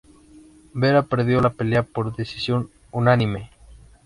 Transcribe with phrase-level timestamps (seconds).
[0.73, 3.51] Vera perdió la pelea por decisión unánime.